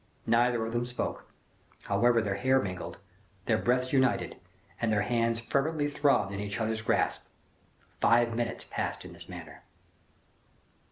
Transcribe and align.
Neither 0.25 0.65
of 0.65 0.73
them 0.73 0.87
spoke; 0.87 1.29
however, 1.83 2.23
their 2.23 2.33
hair 2.33 2.59
mingled, 2.59 2.97
their 3.45 3.59
breaths 3.59 3.93
united, 3.93 4.35
and 4.81 4.91
their 4.91 5.03
hands 5.03 5.41
feverishly 5.41 5.91
throbbed 5.91 6.33
in 6.33 6.39
each 6.39 6.59
other's 6.59 6.81
grasp. 6.81 7.25
Five 7.99 8.35
minutes 8.35 8.65
passed 8.71 9.05
in 9.05 9.13
this 9.13 9.29
manner. 9.29 9.61